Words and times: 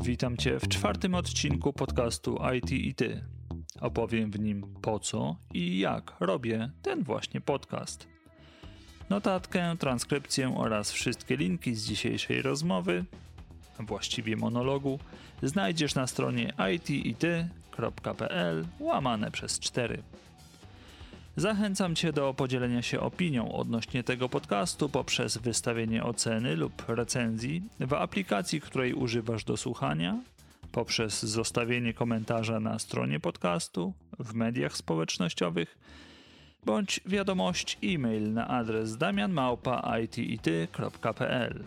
Witam 0.00 0.36
Cię 0.36 0.60
w 0.60 0.68
czwartym 0.68 1.14
odcinku 1.14 1.72
podcastu 1.72 2.38
IT 2.56 2.72
i 2.72 2.94
Ty. 2.94 3.24
Opowiem 3.80 4.30
w 4.30 4.40
nim 4.40 4.66
po 4.82 4.98
co 4.98 5.36
i 5.54 5.78
jak 5.78 6.12
robię 6.20 6.70
ten 6.82 7.02
właśnie 7.02 7.40
podcast. 7.40 8.06
Notatkę, 9.10 9.76
transkrypcję 9.78 10.56
oraz 10.56 10.92
wszystkie 10.92 11.36
linki 11.36 11.74
z 11.74 11.84
dzisiejszej 11.84 12.42
rozmowy, 12.42 13.04
właściwie 13.78 14.36
monologu, 14.36 14.98
znajdziesz 15.42 15.94
na 15.94 16.06
stronie 16.06 16.52
itity.pl 16.74 18.66
łamane 18.80 19.30
przez 19.30 19.58
4. 19.58 20.02
Zachęcam 21.36 21.94
Cię 21.94 22.12
do 22.12 22.34
podzielenia 22.34 22.82
się 22.82 23.00
opinią 23.00 23.52
odnośnie 23.52 24.04
tego 24.04 24.28
podcastu 24.28 24.88
poprzez 24.88 25.38
wystawienie 25.38 26.04
oceny 26.04 26.56
lub 26.56 26.88
recenzji 26.88 27.62
w 27.80 27.92
aplikacji, 27.92 28.60
której 28.60 28.94
używasz 28.94 29.44
do 29.44 29.56
słuchania, 29.56 30.20
poprzez 30.72 31.22
zostawienie 31.22 31.94
komentarza 31.94 32.60
na 32.60 32.78
stronie 32.78 33.20
podcastu, 33.20 33.92
w 34.18 34.34
mediach 34.34 34.76
społecznościowych, 34.76 35.78
bądź 36.64 37.00
wiadomość 37.06 37.78
e-mail 37.84 38.32
na 38.32 38.48
adres 38.48 38.96
damianmałpa.itity.pl. 38.96 41.64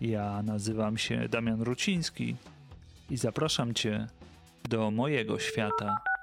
Ja 0.00 0.42
nazywam 0.42 0.98
się 0.98 1.28
Damian 1.28 1.62
Ruciński 1.62 2.36
i 3.10 3.16
zapraszam 3.16 3.74
Cię 3.74 4.06
do 4.68 4.90
mojego 4.90 5.38
świata. 5.38 6.13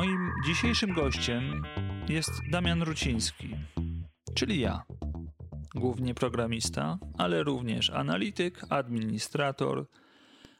Moim 0.00 0.32
dzisiejszym 0.44 0.94
gościem 0.94 1.62
jest 2.08 2.30
Damian 2.50 2.82
Ruciński, 2.82 3.56
czyli 4.34 4.60
ja. 4.60 4.82
Głównie 5.74 6.14
programista, 6.14 6.98
ale 7.18 7.42
również 7.42 7.90
analityk, 7.90 8.60
administrator, 8.68 9.86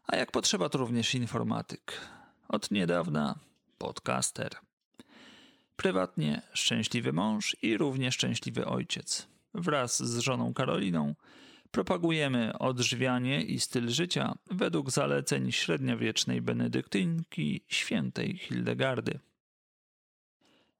a 0.06 0.16
jak 0.16 0.30
potrzeba 0.30 0.68
to 0.68 0.78
również 0.78 1.14
informatyk. 1.14 2.00
Od 2.48 2.70
niedawna 2.70 3.38
podcaster. 3.78 4.50
Prywatnie 5.76 6.42
szczęśliwy 6.52 7.12
mąż 7.12 7.56
i 7.62 7.76
równie 7.76 8.12
szczęśliwy 8.12 8.66
ojciec. 8.66 9.28
Wraz 9.54 10.02
z 10.02 10.18
żoną 10.18 10.54
Karoliną 10.54 11.14
propagujemy 11.70 12.58
odżywianie 12.58 13.42
i 13.42 13.60
styl 13.60 13.88
życia 13.88 14.34
według 14.50 14.90
zaleceń 14.90 15.52
średniowiecznej 15.52 16.42
benedyktynki 16.42 17.64
świętej 17.68 18.38
Hildegardy. 18.38 19.20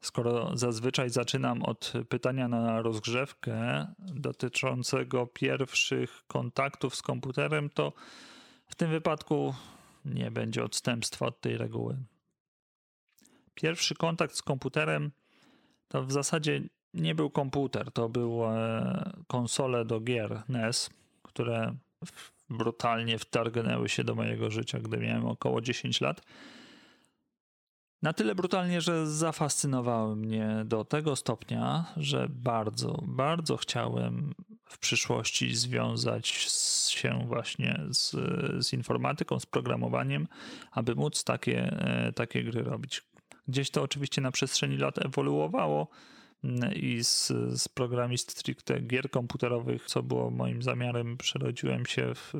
Skoro 0.00 0.56
zazwyczaj 0.56 1.10
zaczynam 1.10 1.62
od 1.62 1.92
pytania 2.08 2.48
na 2.48 2.82
rozgrzewkę 2.82 3.86
dotyczącego 3.98 5.26
pierwszych 5.26 6.22
kontaktów 6.26 6.96
z 6.96 7.02
komputerem, 7.02 7.70
to 7.70 7.92
w 8.66 8.74
tym 8.74 8.90
wypadku 8.90 9.54
nie 10.04 10.30
będzie 10.30 10.64
odstępstwa 10.64 11.26
od 11.26 11.40
tej 11.40 11.58
reguły. 11.58 11.96
Pierwszy 13.54 13.94
kontakt 13.94 14.34
z 14.34 14.42
komputerem 14.42 15.10
to 15.88 16.04
w 16.04 16.12
zasadzie 16.12 16.62
nie 16.94 17.14
był 17.14 17.30
komputer, 17.30 17.92
to 17.92 18.08
były 18.08 18.48
konsole 19.26 19.84
do 19.84 20.00
gier 20.00 20.42
NES, 20.48 20.90
które 21.22 21.74
brutalnie 22.50 23.18
wtargnęły 23.18 23.88
się 23.88 24.04
do 24.04 24.14
mojego 24.14 24.50
życia, 24.50 24.78
gdy 24.78 24.96
miałem 24.96 25.26
około 25.26 25.60
10 25.60 26.00
lat. 26.00 26.22
Na 28.02 28.12
tyle 28.12 28.34
brutalnie, 28.34 28.80
że 28.80 29.06
zafascynowały 29.06 30.16
mnie 30.16 30.62
do 30.64 30.84
tego 30.84 31.16
stopnia, 31.16 31.84
że 31.96 32.28
bardzo, 32.28 33.02
bardzo 33.06 33.56
chciałem 33.56 34.34
w 34.64 34.78
przyszłości 34.78 35.54
związać 35.56 36.28
się 36.90 37.24
właśnie 37.26 37.80
z, 37.90 38.10
z 38.66 38.72
informatyką, 38.72 39.40
z 39.40 39.46
programowaniem, 39.46 40.28
aby 40.72 40.94
móc 40.94 41.24
takie, 41.24 41.62
e, 41.62 42.12
takie 42.12 42.44
gry 42.44 42.62
robić. 42.62 43.02
Gdzieś 43.48 43.70
to 43.70 43.82
oczywiście 43.82 44.20
na 44.20 44.30
przestrzeni 44.30 44.76
lat 44.76 44.98
ewoluowało 44.98 45.88
mm, 46.44 46.74
i 46.74 47.04
z, 47.04 47.32
z 47.52 47.68
stricte 48.16 48.80
gier 48.80 49.10
komputerowych, 49.10 49.86
co 49.86 50.02
było 50.02 50.30
moim 50.30 50.62
zamiarem, 50.62 51.16
przerodziłem 51.16 51.86
się 51.86 52.14
w 52.14 52.32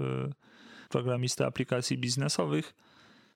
programistę 0.88 1.46
aplikacji 1.46 1.98
biznesowych 1.98 2.74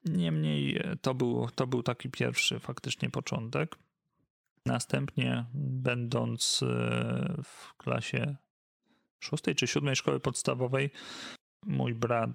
Niemniej 0.04 0.76
e, 0.76 0.96
to 0.96 1.14
był, 1.14 1.48
to 1.54 1.66
był 1.66 1.82
taki 1.82 2.10
pierwszy 2.10 2.58
faktycznie 2.58 3.10
początek. 3.10 3.76
Następnie, 4.66 5.44
będąc 5.54 6.62
e, 6.62 6.66
w 7.44 7.74
klasie 7.76 8.36
szóstej 9.20 9.54
czy 9.54 9.66
siódmej 9.66 9.96
szkoły 9.96 10.20
podstawowej, 10.20 10.90
mój 11.66 11.94
brat 11.94 12.30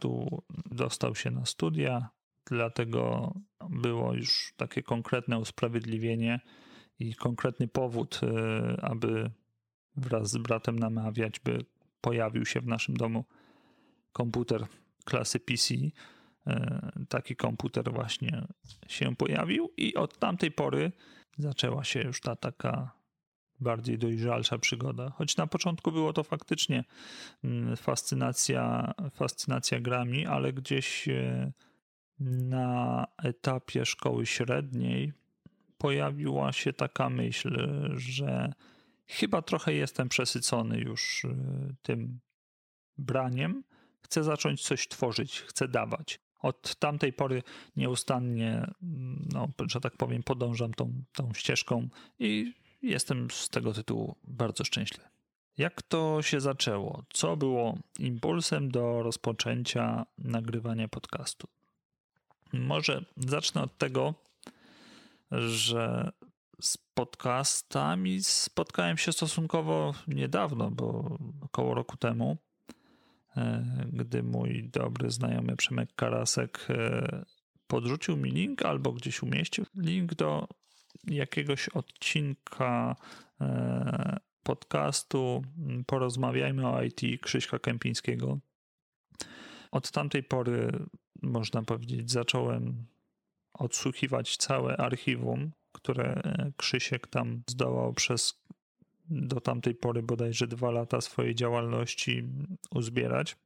dostał 0.71 1.15
się 1.15 1.31
na 1.31 1.45
studia, 1.45 2.09
dlatego 2.45 3.33
było 3.69 4.13
już 4.13 4.53
takie 4.57 4.83
konkretne 4.83 5.39
usprawiedliwienie 5.39 6.39
i 6.99 7.15
konkretny 7.15 7.67
powód, 7.67 8.21
e, 8.23 8.81
aby 8.81 9.31
wraz 9.95 10.29
z 10.29 10.37
bratem 10.37 10.79
namawiać, 10.79 11.39
by 11.39 11.65
pojawił 12.01 12.45
się 12.45 12.61
w 12.61 12.67
naszym 12.67 12.97
domu 12.97 13.25
komputer 14.13 14.67
klasy 15.05 15.39
PC 15.39 15.75
taki 17.09 17.35
komputer 17.35 17.93
właśnie 17.93 18.47
się 18.87 19.15
pojawił 19.15 19.73
i 19.77 19.95
od 19.95 20.19
tamtej 20.19 20.51
pory 20.51 20.91
zaczęła 21.37 21.83
się 21.83 22.01
już 22.01 22.21
ta 22.21 22.35
taka 22.35 22.99
bardziej 23.59 23.97
dojrzalsza 23.97 24.57
przygoda. 24.57 25.09
Choć 25.09 25.37
na 25.37 25.47
początku 25.47 25.91
było 25.91 26.13
to 26.13 26.23
faktycznie 26.23 26.83
mm, 27.43 27.77
fascynacja, 27.77 28.93
fascynacja 29.13 29.79
grami, 29.79 30.25
ale 30.25 30.53
gdzieś 30.53 31.07
e, 31.07 31.51
na 32.19 33.07
etapie 33.23 33.85
szkoły 33.85 34.25
średniej 34.25 35.13
pojawiła 35.77 36.51
się 36.51 36.73
taka 36.73 37.09
myśl, 37.09 37.69
że 37.95 38.53
chyba 39.07 39.41
trochę 39.41 39.73
jestem 39.73 40.09
przesycony 40.09 40.79
już 40.79 41.25
e, 41.25 41.29
tym 41.81 42.19
braniem. 42.97 43.63
Chcę 44.01 44.23
zacząć 44.23 44.61
coś 44.63 44.87
tworzyć, 44.87 45.41
chcę 45.41 45.67
dawać 45.67 46.19
od 46.39 46.75
tamtej 46.75 47.13
pory 47.13 47.43
nieustannie, 47.75 48.71
no, 49.33 49.47
że 49.67 49.81
tak 49.81 49.97
powiem, 49.97 50.23
podążam 50.23 50.73
tą, 50.73 50.91
tą 51.13 51.33
ścieżką 51.33 51.87
i 52.19 52.53
jestem 52.81 53.31
z 53.31 53.49
tego 53.49 53.73
tytułu 53.73 54.15
bardzo 54.23 54.63
szczęśliwy. 54.63 55.09
Jak 55.57 55.81
to 55.81 56.21
się 56.21 56.41
zaczęło? 56.41 57.03
Co 57.13 57.37
było 57.37 57.77
impulsem 57.99 58.71
do 58.71 59.03
rozpoczęcia 59.03 60.05
nagrywania 60.17 60.87
podcastu? 60.87 61.47
Może 62.53 63.05
zacznę 63.17 63.61
od 63.61 63.77
tego, 63.77 64.13
że 65.31 66.11
z 66.61 66.77
podcastami 66.77 68.23
spotkałem 68.23 68.97
się 68.97 69.13
stosunkowo 69.13 69.93
niedawno, 70.07 70.71
bo 70.71 71.17
około 71.41 71.73
roku 71.73 71.97
temu. 71.97 72.37
E, 73.39 73.65
gdy 73.93 74.23
mój 74.23 74.69
dobry 74.69 75.11
znajomy 75.11 75.55
Przemek 75.55 75.95
Karasek 75.95 76.67
e, 76.69 77.25
podrzucił 77.67 78.17
mi 78.17 78.31
link 78.31 78.65
albo 78.65 78.93
gdzieś 78.93 79.23
umieścił 79.23 79.65
link 79.75 80.15
do 80.15 80.47
jakiegoś 81.07 81.69
odcinka 81.69 82.95
e, 83.41 84.19
podcastu 84.43 85.41
Porozmawiajmy 85.85 86.67
o 86.67 86.83
IT 86.83 87.21
Krzyśka 87.21 87.59
Kępińskiego. 87.59 88.39
Od 89.71 89.91
tamtej 89.91 90.23
pory, 90.23 90.85
można 91.21 91.63
powiedzieć, 91.63 92.11
zacząłem 92.11 92.85
odsłuchiwać 93.53 94.37
całe 94.37 94.77
archiwum, 94.77 95.51
które 95.71 96.21
Krzysiek 96.57 97.07
tam 97.07 97.43
zdołał 97.49 97.93
przez 97.93 98.43
do 99.09 99.41
tamtej 99.41 99.75
pory 99.75 100.03
bodajże 100.03 100.47
dwa 100.47 100.71
lata 100.71 101.01
swojej 101.01 101.35
działalności 101.35 102.23
uzbierać. 102.71 103.37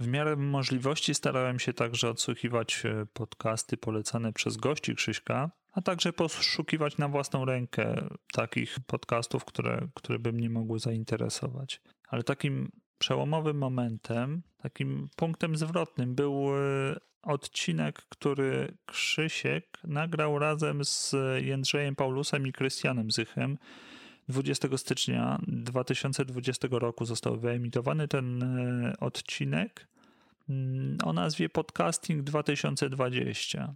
W 0.00 0.06
miarę 0.06 0.36
możliwości 0.36 1.14
starałem 1.14 1.58
się 1.58 1.72
także 1.72 2.10
odsłuchiwać 2.10 2.82
e, 2.86 3.06
podcasty 3.12 3.76
polecane 3.76 4.32
przez 4.32 4.56
gości 4.56 4.94
Krzyśka, 4.94 5.50
a 5.72 5.82
także 5.82 6.12
poszukiwać 6.12 6.98
na 6.98 7.08
własną 7.08 7.44
rękę 7.44 8.08
takich 8.32 8.78
podcastów, 8.86 9.44
które, 9.44 9.88
które 9.94 10.18
by 10.18 10.32
mnie 10.32 10.50
mogły 10.50 10.78
zainteresować. 10.78 11.80
Ale 12.08 12.22
takim 12.22 12.72
przełomowym 12.98 13.58
momentem, 13.58 14.42
takim 14.56 15.08
punktem 15.16 15.56
zwrotnym 15.56 16.14
był 16.14 16.48
e, 16.56 16.96
odcinek, 17.22 18.02
który 18.08 18.76
Krzysiek 18.86 19.78
nagrał 19.84 20.38
razem 20.38 20.84
z 20.84 21.14
Jędrzejem 21.40 21.96
Paulusem 21.96 22.46
i 22.46 22.52
Krystianem 22.52 23.10
Zychem 23.10 23.58
20 24.28 24.68
stycznia 24.76 25.38
2020 25.48 26.68
roku 26.70 27.04
został 27.04 27.40
wyemitowany 27.40 28.08
ten 28.08 28.42
e, 28.42 28.92
odcinek 29.00 29.86
mm, 30.48 30.98
o 31.04 31.12
nazwie 31.12 31.48
Podcasting 31.48 32.22
2020, 32.22 33.74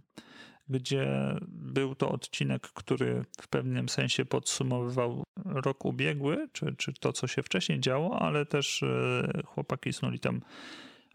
gdzie 0.69 1.35
był 1.47 1.95
to 1.95 2.11
odcinek, 2.11 2.61
który 2.61 3.25
w 3.41 3.47
pewnym 3.47 3.89
sensie 3.89 4.25
podsumowywał 4.25 5.23
rok 5.45 5.85
ubiegły, 5.85 6.49
czy, 6.53 6.75
czy 6.77 6.93
to, 6.93 7.13
co 7.13 7.27
się 7.27 7.43
wcześniej 7.43 7.79
działo, 7.79 8.19
ale 8.19 8.45
też 8.45 8.83
e, 8.83 9.41
chłopaki 9.45 9.93
snuli 9.93 10.19
tam 10.19 10.41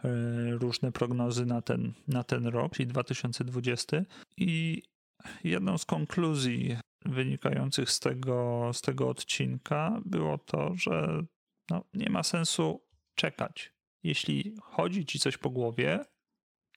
e, 0.05 0.09
różne 0.51 0.93
prognozy 0.93 1.47
na 1.47 1.63
ten, 1.63 1.93
na 2.09 2.25
ten 2.25 2.47
rok, 2.47 2.73
czyli 2.73 2.87
2020. 2.87 4.03
I 4.37 4.83
jedną 5.45 5.79
z 5.79 5.85
konkluzji 5.85 6.77
wynikających 7.05 7.91
z 7.91 8.01
tego, 8.01 8.71
z 8.73 8.81
tego 8.81 9.09
odcinka 9.09 10.01
było 10.05 10.39
to, 10.39 10.75
że 10.75 11.23
no, 11.71 11.85
nie 11.95 12.11
ma 12.11 12.23
sensu 12.23 12.83
czekać. 13.15 13.73
Jeśli 14.03 14.55
chodzi 14.63 15.07
ci 15.07 15.19
coś 15.19 15.39
po 15.39 15.51
głowie, 15.51 16.05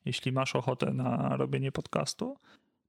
jeśli 0.05 0.31
masz 0.31 0.55
ochotę 0.55 0.93
na 0.93 1.37
robienie 1.37 1.71
podcastu, 1.71 2.37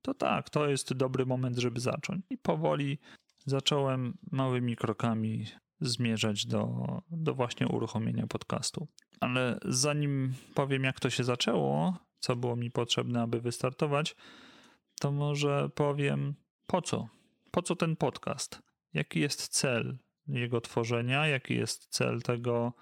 to 0.03 0.15
tak, 0.15 0.50
to 0.50 0.69
jest 0.69 0.94
dobry 0.94 1.27
moment, 1.27 1.59
żeby 1.59 1.81
zacząć. 1.81 2.25
I 2.31 2.38
powoli 2.38 2.99
zacząłem 3.44 4.19
małymi 4.31 4.77
krokami 4.77 5.47
zmierzać 5.81 6.47
do, 6.47 6.69
do 7.11 7.35
właśnie 7.35 7.69
uruchomienia 7.69 8.27
podcastu. 8.27 8.88
Ale 9.21 9.59
zanim 9.65 10.35
powiem, 10.55 10.85
jak 10.85 11.00
to 11.00 11.11
się 11.11 11.25
zaczęło, 11.25 11.99
co 12.19 12.37
było 12.37 12.56
mi 12.56 12.71
potrzebne, 12.71 13.23
aby 13.23 13.41
wystartować, 13.41 14.17
to 15.00 15.12
może 15.12 15.69
powiem 15.75 16.35
po 16.67 16.83
co. 16.83 17.09
Po 17.56 17.62
co 17.62 17.76
ten 17.76 17.97
podcast? 17.97 18.62
Jaki 18.94 19.20
jest 19.20 19.49
cel 19.49 19.99
jego 20.29 20.61
tworzenia? 20.61 21.26
Jaki 21.26 21.55
jest 21.55 21.87
cel 21.87 22.23
tego, 22.23 22.73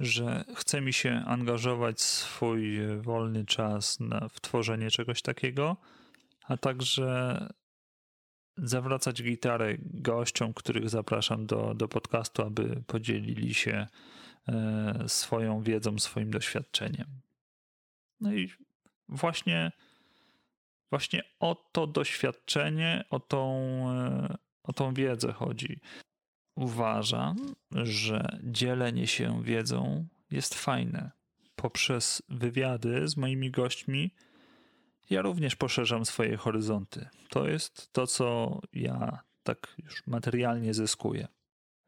że 0.00 0.44
chce 0.54 0.80
mi 0.80 0.92
się 0.92 1.22
angażować 1.26 2.00
swój 2.00 2.78
wolny 3.00 3.44
czas 3.44 3.98
w 4.32 4.40
tworzenie 4.40 4.90
czegoś 4.90 5.22
takiego, 5.22 5.76
a 6.44 6.56
także 6.56 7.38
zawracać 8.56 9.22
gitarę 9.22 9.76
gościom, 9.80 10.54
których 10.54 10.88
zapraszam 10.88 11.46
do, 11.46 11.74
do 11.74 11.88
podcastu, 11.88 12.42
aby 12.42 12.82
podzielili 12.86 13.54
się 13.54 13.86
e, 14.48 15.04
swoją 15.06 15.62
wiedzą, 15.62 15.98
swoim 15.98 16.30
doświadczeniem. 16.30 17.06
No 18.20 18.34
i 18.34 18.50
właśnie, 19.08 19.72
właśnie 20.90 21.22
o 21.40 21.54
to 21.72 21.86
doświadczenie, 21.86 23.04
o 23.10 23.20
tą, 23.20 23.50
e, 23.90 24.36
o 24.62 24.72
tą 24.72 24.94
wiedzę 24.94 25.32
chodzi. 25.32 25.80
Uważam, 26.56 27.36
że 27.72 28.38
dzielenie 28.42 29.06
się 29.06 29.42
wiedzą 29.42 30.06
jest 30.30 30.54
fajne. 30.54 31.10
Poprzez 31.56 32.22
wywiady 32.28 33.08
z 33.08 33.16
moimi 33.16 33.50
gośćmi 33.50 34.10
ja 35.10 35.22
również 35.22 35.56
poszerzam 35.56 36.04
swoje 36.04 36.36
horyzonty. 36.36 37.08
To 37.28 37.48
jest 37.48 37.92
to, 37.92 38.06
co 38.06 38.60
ja 38.72 39.18
tak 39.42 39.74
już 39.84 40.06
materialnie 40.06 40.74
zyskuję. 40.74 41.28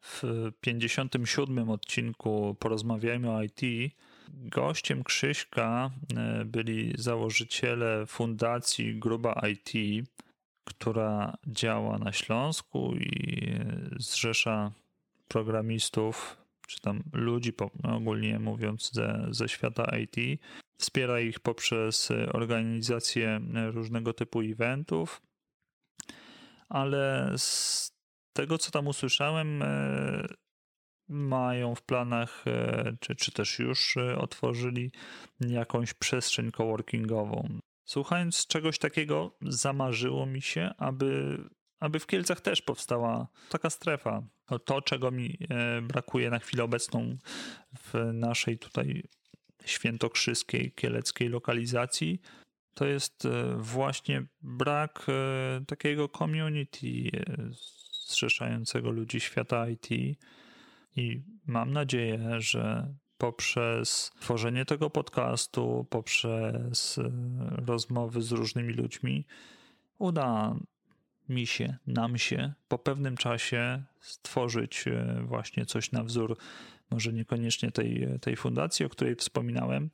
W 0.00 0.22
57 0.60 1.70
odcinku 1.70 2.56
Porozmawiajmy 2.58 3.30
o 3.30 3.42
IT 3.42 3.92
gościem 4.34 5.04
Krzyśka 5.04 5.90
e, 6.16 6.44
byli 6.44 6.94
założyciele 6.98 8.06
fundacji 8.06 8.98
Gruba 8.98 9.40
IT, 9.52 9.72
która 10.64 11.36
działa 11.46 11.98
na 11.98 12.12
Śląsku 12.12 12.94
i 12.94 13.42
zrzesza 13.96 14.72
programistów, 15.28 16.36
czy 16.66 16.80
tam 16.80 17.02
ludzi, 17.12 17.52
ogólnie 17.82 18.38
mówiąc, 18.38 18.92
ze, 18.92 19.26
ze 19.30 19.48
świata 19.48 19.96
IT. 19.98 20.40
Wspiera 20.81 21.20
ich 21.20 21.40
poprzez 21.40 22.08
organizację 22.32 23.40
różnego 23.72 24.12
typu 24.12 24.40
eventów, 24.40 25.22
ale 26.69 27.32
z 27.36 27.92
tego, 28.32 28.58
co 28.58 28.70
tam 28.70 28.86
usłyszałem, 28.86 29.62
e, 29.62 30.26
mają 31.08 31.75
w 31.75 31.82
planach, 31.82 32.44
e, 32.46 32.96
czy, 33.00 33.16
czy 33.16 33.32
też 33.32 33.58
już 33.58 33.96
e, 33.96 34.19
otworzyli 34.19 34.93
jakąś 35.40 35.94
przestrzeń 35.94 36.50
coworkingową. 36.52 37.58
Słuchając 37.84 38.46
czegoś 38.46 38.78
takiego, 38.78 39.37
zamarzyło 39.43 40.26
mi 40.26 40.43
się, 40.43 40.70
aby, 40.78 41.38
aby 41.81 41.99
w 41.99 42.06
Kielcach 42.06 42.40
też 42.40 42.62
powstała 42.62 43.28
taka 43.49 43.70
strefa. 43.70 44.22
To, 44.64 44.82
czego 44.82 45.10
mi 45.10 45.38
e, 45.50 45.82
brakuje 45.82 46.31
na 46.31 46.38
chwilę 46.38 46.64
obecną 46.64 47.16
w 47.78 48.12
naszej 48.12 48.58
tutaj 48.58 49.02
świętokrzyskiej, 49.64 50.72
kieleckiej 50.72 51.28
lokalizacji, 51.28 52.20
to 52.75 52.87
jest 52.87 53.28
właśnie 53.56 54.22
brak 54.43 55.06
takiego 55.66 56.08
community 56.08 57.10
zrzeszającego 58.06 58.90
ludzi 58.90 59.20
świata 59.20 59.66
IT. 59.69 59.88
I 60.98 61.22
mam 61.46 61.72
nadzieję, 61.72 62.20
że 62.38 62.94
poprzez 63.18 64.10
tworzenie 64.20 64.64
tego 64.64 64.90
podcastu, 64.90 65.86
poprzez 65.90 66.98
e, 66.98 67.10
rozmowy 67.66 68.22
z 68.22 68.32
różnymi 68.32 68.72
ludźmi, 68.72 69.26
uda 69.98 70.56
mi 71.28 71.46
się, 71.46 71.76
nam 71.86 72.18
się 72.18 72.52
po 72.68 72.78
pewnym 72.78 73.16
czasie 73.16 73.82
stworzyć 74.00 74.84
e, 74.88 75.22
właśnie 75.24 75.66
coś 75.66 75.92
na 75.92 76.04
wzór, 76.04 76.36
może 76.90 77.12
niekoniecznie 77.12 77.70
tej, 77.70 78.08
tej 78.20 78.36
fundacji, 78.36 78.86
o 78.86 78.88
której 78.88 79.16
wspominałem, 79.16 79.90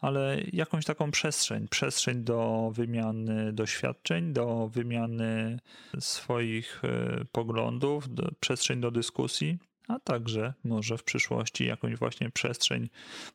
ale 0.00 0.40
jakąś 0.52 0.84
taką 0.84 1.10
przestrzeń, 1.10 1.68
przestrzeń 1.68 2.24
do 2.24 2.70
wymiany 2.74 3.52
doświadczeń, 3.52 4.32
do 4.32 4.68
wymiany 4.68 5.58
swoich 5.98 6.82
e, 6.84 7.24
poglądów, 7.32 8.14
do, 8.14 8.30
przestrzeń 8.40 8.80
do 8.80 8.90
dyskusji 8.90 9.58
a 9.88 9.98
także 9.98 10.54
może 10.64 10.98
w 10.98 11.04
przyszłości 11.04 11.66
jakąś 11.66 11.96
właśnie 11.96 12.30
przestrzeń 12.30 12.88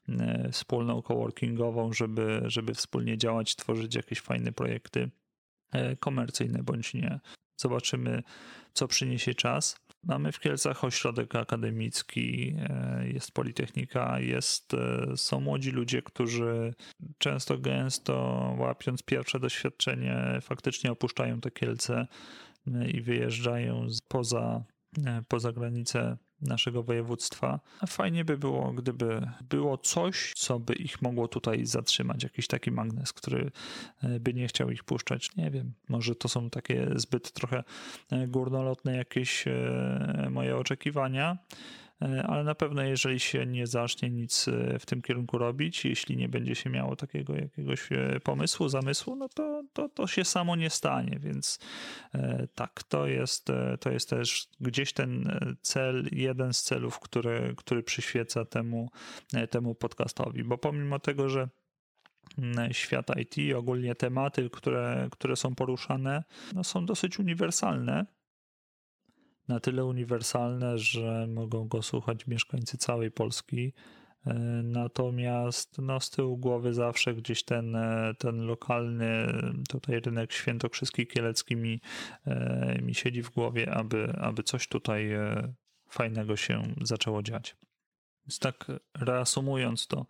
e, 0.09 0.49
wspólną 0.51 1.01
coworkingową, 1.01 1.93
żeby, 1.93 2.41
żeby 2.45 2.73
wspólnie 2.73 3.17
działać, 3.17 3.55
tworzyć 3.55 3.95
jakieś 3.95 4.19
fajne 4.19 4.51
projekty 4.51 5.09
e, 5.71 5.95
komercyjne 5.95 6.63
bądź 6.63 6.93
nie. 6.93 7.19
Zobaczymy, 7.57 8.23
co 8.73 8.87
przyniesie 8.87 9.33
czas. 9.33 9.75
Mamy 10.03 10.31
w 10.31 10.39
Kielcach 10.39 10.83
ośrodek 10.83 11.35
akademicki, 11.35 12.55
e, 12.59 13.07
jest 13.07 13.31
Politechnika, 13.31 14.19
jest, 14.19 14.71
są 15.15 15.39
młodzi 15.39 15.71
ludzie, 15.71 16.01
którzy 16.01 16.73
często 17.17 17.57
gęsto 17.57 18.15
łapiąc 18.59 19.03
pierwsze 19.03 19.39
doświadczenie, 19.39 20.39
faktycznie 20.41 20.91
opuszczają 20.91 21.41
te 21.41 21.51
Kielce 21.51 22.07
i 22.93 23.01
wyjeżdżają 23.01 23.87
poza, 24.07 24.63
poza 25.27 25.51
granice 25.51 26.17
naszego 26.41 26.83
województwa. 26.83 27.59
Fajnie 27.87 28.25
by 28.25 28.37
było, 28.37 28.73
gdyby 28.73 29.31
było 29.49 29.77
coś, 29.77 30.33
co 30.35 30.59
by 30.59 30.73
ich 30.73 31.01
mogło 31.01 31.27
tutaj 31.27 31.65
zatrzymać, 31.65 32.23
jakiś 32.23 32.47
taki 32.47 32.71
magnes, 32.71 33.13
który 33.13 33.51
e, 34.03 34.19
by 34.19 34.33
nie 34.33 34.47
chciał 34.47 34.69
ich 34.69 34.83
puszczać. 34.83 35.35
Nie 35.35 35.51
wiem, 35.51 35.73
może 35.89 36.15
to 36.15 36.27
są 36.27 36.49
takie 36.49 36.89
zbyt 36.95 37.31
trochę 37.31 37.63
e, 38.11 38.27
górnolotne 38.27 38.97
jakieś 38.97 39.47
e, 39.47 40.27
moje 40.31 40.57
oczekiwania. 40.57 41.37
E, 42.01 42.23
ale 42.23 42.43
na 42.43 42.55
pewno 42.55 42.83
jeżeli 42.83 43.19
się 43.19 43.45
nie 43.45 43.67
zacznie 43.67 44.09
nic 44.09 44.47
e, 44.47 44.79
w 44.79 44.85
tym 44.85 45.01
kierunku 45.01 45.37
robić, 45.37 45.85
jeśli 45.85 46.17
nie 46.17 46.29
będzie 46.29 46.55
się 46.55 46.69
miało 46.69 46.95
takiego 46.95 47.35
jakiegoś 47.35 47.91
e, 47.91 48.19
pomysłu, 48.23 48.69
zamysłu, 48.69 49.15
no 49.15 49.29
to, 49.29 49.63
to, 49.73 49.89
to 49.89 50.07
się 50.07 50.25
samo 50.25 50.55
nie 50.55 50.69
stanie, 50.69 51.19
więc 51.19 51.59
tak, 52.55 52.83
to 52.83 53.07
jest, 53.07 53.47
to 53.79 53.91
jest 53.91 54.09
też 54.09 54.47
gdzieś 54.59 54.93
ten 54.93 55.39
cel, 55.61 56.09
jeden 56.11 56.53
z 56.53 56.63
celów, 56.63 56.99
który, 56.99 57.53
który 57.57 57.83
przyświeca 57.83 58.45
temu, 58.45 58.89
temu 59.49 59.75
podcastowi, 59.75 60.43
bo 60.43 60.57
pomimo 60.57 60.99
tego, 60.99 61.29
że 61.29 61.49
mm, 62.37 62.73
świat 62.73 63.07
IT, 63.19 63.55
ogólnie 63.55 63.95
tematy, 63.95 64.49
które, 64.49 65.07
które 65.11 65.35
są 65.35 65.55
poruszane, 65.55 66.23
no 66.53 66.63
są 66.63 66.85
dosyć 66.85 67.19
uniwersalne 67.19 68.05
na 69.47 69.59
tyle 69.59 69.85
uniwersalne, 69.85 70.77
że 70.77 71.27
mogą 71.27 71.67
go 71.67 71.81
słuchać 71.81 72.27
mieszkańcy 72.27 72.77
całej 72.77 73.11
Polski. 73.11 73.73
E, 74.25 74.33
natomiast 74.63 75.77
no, 75.77 75.99
z 75.99 76.09
tyłu 76.09 76.37
głowy 76.37 76.73
zawsze 76.73 77.15
gdzieś 77.15 77.43
ten, 77.43 77.75
e, 77.75 78.13
ten 78.17 78.45
lokalny 78.45 79.27
tutaj 79.69 79.99
rynek 79.99 80.33
świętokrzyski 80.33 81.07
kielecki 81.07 81.55
mi, 81.55 81.81
e, 82.25 82.79
mi 82.81 82.95
siedzi 82.95 83.23
w 83.23 83.29
głowie, 83.29 83.71
aby, 83.73 84.13
aby 84.21 84.43
coś 84.43 84.67
tutaj 84.67 85.09
fajnego 85.89 86.35
się 86.35 86.63
zaczęło 86.81 87.23
dziać. 87.23 87.55
Więc 88.25 88.39
tak 88.39 88.65
reasumując 88.97 89.87
to, 89.87 90.05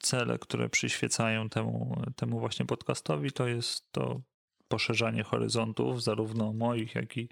cele, 0.00 0.38
które 0.38 0.68
przyświecają 0.68 1.48
temu, 1.48 2.02
temu 2.16 2.40
właśnie 2.40 2.66
podcastowi, 2.66 3.32
to 3.32 3.48
jest 3.48 3.92
to 3.92 4.20
poszerzanie 4.68 5.22
horyzontów, 5.22 6.02
zarówno 6.02 6.52
moich, 6.52 6.94
jak 6.94 7.16
i, 7.16 7.28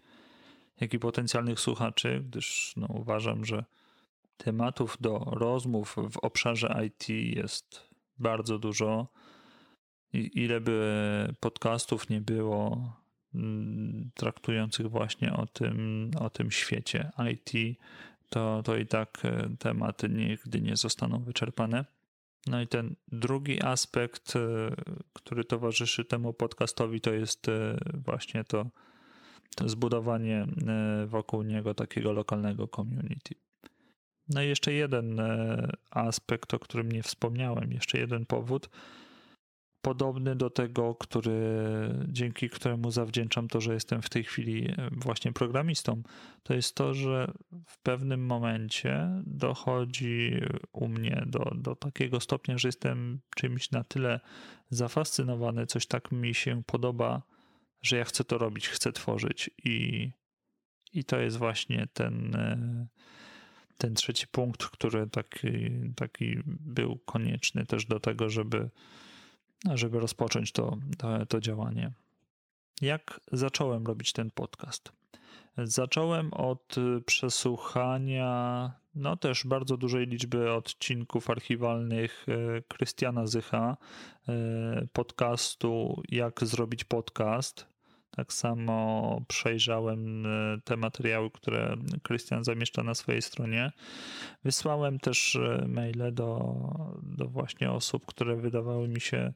jak 0.81 0.95
i 0.95 0.99
potencjalnych 0.99 1.61
słuchaczy, 1.61 2.25
gdyż 2.29 2.73
no, 2.76 2.87
uważam, 2.91 3.45
że 3.45 3.64
tematów 4.37 4.97
do 5.00 5.19
rozmów 5.19 5.97
w 6.11 6.17
obszarze 6.17 6.76
IT 6.87 7.09
jest 7.37 7.88
bardzo 8.19 8.59
dużo. 8.59 9.09
ile 10.12 10.61
by 10.61 11.35
podcastów 11.41 12.11
nie 12.11 12.21
było 12.21 12.93
mm, 13.35 14.11
traktujących 14.14 14.91
właśnie 14.91 15.33
o 15.33 15.47
tym, 15.47 16.11
o 16.21 16.31
tym 16.31 16.50
świecie 16.50 17.11
IT, 17.33 17.79
to, 18.29 18.62
to 18.64 18.76
i 18.76 18.87
tak 18.87 19.23
tematy 19.59 20.09
nigdy 20.09 20.61
nie 20.61 20.76
zostaną 20.76 21.25
wyczerpane. 21.25 21.85
No 22.47 22.61
i 22.61 22.67
ten 22.67 22.97
drugi 23.13 23.63
aspekt, 23.63 24.33
który 25.13 25.45
towarzyszy 25.45 26.05
temu 26.05 26.33
podcastowi, 26.33 27.01
to 27.01 27.13
jest 27.13 27.47
właśnie 27.95 28.45
to, 28.45 28.67
to 29.57 29.69
zbudowanie 29.69 30.47
wokół 31.07 31.43
niego 31.43 31.75
takiego 31.75 32.13
lokalnego 32.13 32.69
community. 32.69 33.35
No 34.29 34.43
i 34.43 34.49
jeszcze 34.49 34.73
jeden 34.73 35.21
e, 35.21 35.73
aspekt, 35.91 36.55
o 36.55 36.59
którym 36.59 36.93
nie 36.93 37.03
wspomniałem, 37.03 37.73
jeszcze 37.73 37.99
jeden 37.99 38.27
powód, 38.27 38.69
podobny 39.85 40.37
do 40.37 40.50
tego, 40.50 40.95
który, 40.95 41.41
dzięki 42.09 42.50
któremu 42.50 42.91
zawdzięczam 42.91 43.49
to, 43.49 43.61
że 43.61 43.75
jestem 43.75 44.03
w 44.03 44.11
tej 44.11 44.25
chwili 44.25 44.69
e, 44.69 44.91
właśnie 44.93 45.33
programistą, 45.33 46.03
to 46.43 46.55
jest 46.55 46.75
to, 46.75 46.95
że 46.95 47.33
w 47.67 47.79
pewnym 47.79 48.26
momencie 48.26 49.23
dochodzi 49.26 50.33
u 50.73 50.88
mnie 50.88 51.25
do, 51.26 51.53
do 51.55 51.76
takiego 51.76 52.21
stopnia, 52.21 52.59
że 52.59 52.69
jestem 52.69 53.21
czymś 53.37 53.71
na 53.71 53.85
tyle 53.85 54.21
zafascynowany, 54.71 55.67
coś 55.67 55.87
tak 55.87 56.12
mi 56.12 56.35
się 56.35 56.62
podoba, 56.67 57.23
że 57.83 57.97
ja 57.97 58.05
chcę 58.05 58.25
to 58.25 58.38
robić, 58.38 58.69
chcę 58.69 58.93
tworzyć 58.93 59.50
i, 59.64 60.11
i 60.93 61.05
to 61.05 61.19
jest 61.19 61.37
właśnie 61.37 61.87
ten 61.93 62.35
e, 62.35 62.87
ten 63.79 63.95
trzeci 63.95 64.26
punkt, 64.26 64.64
który 64.64 65.07
taki, 65.07 65.71
taki 65.97 66.38
był 66.47 66.99
konieczny 66.99 67.67
też 67.67 67.87
do 67.87 68.00
tego, 68.00 68.31
żeby, 68.31 68.71
żeby 69.75 70.00
rozpocząć 70.00 70.52
to, 70.52 70.76
to, 70.99 71.26
to 71.26 71.40
działanie. 71.40 71.92
Jak 72.80 73.21
zacząłem 73.33 73.87
robić 73.87 74.12
ten 74.12 74.30
podcast? 74.30 74.92
Zacząłem 75.59 76.33
od 76.33 76.76
przesłuchania, 77.06 78.73
no 78.94 79.16
też 79.16 79.47
bardzo 79.47 79.76
dużej 79.76 80.06
liczby 80.06 80.52
odcinków 80.52 81.30
archiwalnych 81.30 82.26
e, 82.28 82.62
Krystiana 82.62 83.26
Zycha, 83.26 83.76
e, 84.28 84.87
podcastu 84.92 86.02
Jak 86.09 86.44
zrobić 86.44 86.85
podcast. 86.85 87.74
Tak 88.16 88.33
samo 88.33 89.21
przejrzałem 89.28 90.26
e, 90.26 90.59
te 90.64 90.76
materiały, 90.76 91.30
które 91.30 91.76
Krystian 92.02 92.44
zamieszcza 92.44 92.83
na 92.83 92.94
swojej 92.94 93.23
stronie. 93.23 93.71
Wysłałem 94.44 94.99
też 94.99 95.37
e, 95.37 95.64
maile 95.68 96.12
do, 96.12 96.54
do 97.02 97.28
właśnie 97.28 97.71
osób, 97.71 98.06
które 98.06 98.37
wydawały 98.37 98.88
mi 98.88 99.00
się 99.00 99.33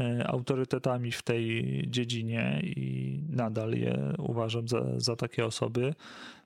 e, 0.00 0.26
autorytetami 0.26 1.12
w 1.12 1.22
tej 1.22 1.82
dziedzinie 1.86 2.60
i 2.62 3.20
nadal 3.28 3.72
je 3.72 4.14
uważam 4.18 4.68
za, 4.68 4.84
za 4.96 5.16
takie 5.16 5.46
osoby. 5.46 5.94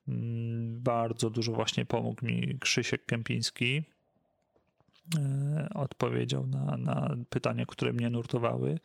Mm, 0.08 0.82
bardzo 0.82 1.30
dużo 1.30 1.52
właśnie 1.52 1.86
pomógł 1.86 2.26
mi 2.26 2.58
Krzysiek 2.60 3.06
Kępiński, 3.06 3.82
odpowiedział 5.74 6.46
na, 6.46 6.76
na 6.76 7.16
pytania, 7.28 7.66
które 7.66 7.92
mnie 7.92 8.10
nurtowały. 8.10 8.78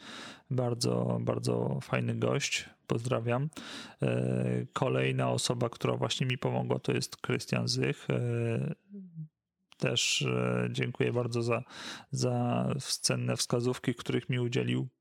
Bardzo, 0.51 1.17
bardzo 1.21 1.79
fajny 1.81 2.15
gość. 2.15 2.69
Pozdrawiam. 2.88 3.49
E, 4.01 4.65
kolejna 4.73 5.31
osoba, 5.31 5.69
która 5.69 5.97
właśnie 5.97 6.27
mi 6.27 6.38
pomogła, 6.38 6.79
to 6.79 6.91
jest 6.91 7.17
Krystian 7.17 7.67
Zych. 7.67 8.07
E, 8.09 8.75
też 9.77 10.27
dziękuję 10.69 11.13
bardzo 11.13 11.43
za, 11.43 11.63
za 12.11 12.65
cenne 12.79 13.38
wskazówki, 13.38 13.95
których 13.95 14.29
mi 14.29 14.39
udzielił 14.39 14.88
E, 14.88 14.98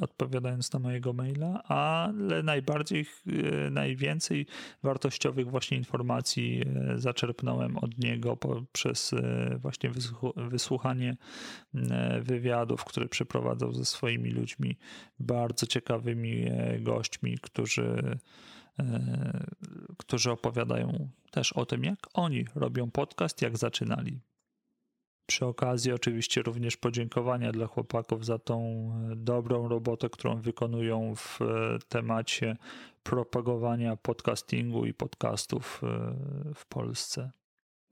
odpowiadając 0.00 0.72
na 0.72 0.78
mojego 0.78 1.12
maila, 1.12 1.62
ale 1.62 2.42
najbardziej, 2.42 3.06
e, 3.26 3.70
najwięcej 3.70 4.46
wartościowych 4.82 5.50
właśnie 5.50 5.76
informacji 5.76 6.62
e, 6.66 6.98
zaczerpnąłem 6.98 7.76
od 7.76 7.98
niego 7.98 8.36
poprzez 8.36 9.14
właśnie 9.58 9.90
wysłuchanie 10.36 11.16
wywiadów, 12.22 12.84
które 12.84 13.08
przeprowadzał 13.08 13.72
ze 13.72 13.84
swoimi 13.84 14.30
ludźmi, 14.30 14.76
bardzo 15.20 15.66
ciekawymi 15.66 16.44
gośćmi, 16.80 17.38
którzy 17.42 18.18
którzy 19.96 20.30
opowiadają 20.30 21.08
też 21.30 21.52
o 21.52 21.66
tym, 21.66 21.84
jak 21.84 21.98
oni 22.14 22.44
robią 22.54 22.90
podcast, 22.90 23.42
jak 23.42 23.58
zaczynali. 23.58 24.20
Przy 25.28 25.46
okazji 25.46 25.92
oczywiście 25.92 26.42
również 26.42 26.76
podziękowania 26.76 27.52
dla 27.52 27.66
chłopaków 27.66 28.24
za 28.24 28.38
tą 28.38 28.62
e, 29.12 29.16
dobrą 29.16 29.68
robotę, 29.68 30.10
którą 30.10 30.40
wykonują 30.40 31.14
w 31.14 31.42
e, 31.42 31.78
temacie 31.88 32.56
propagowania 33.02 33.96
podcastingu 33.96 34.86
i 34.86 34.94
podcastów 34.94 35.80
e, 35.84 36.14
w 36.54 36.66
Polsce. 36.66 37.30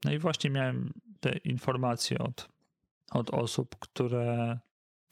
No 0.05 0.11
i 0.11 0.19
właśnie 0.19 0.49
miałem 0.49 0.93
te 1.19 1.37
informacje 1.37 2.19
od, 2.19 2.49
od 3.11 3.29
osób, 3.29 3.75
które 3.79 4.59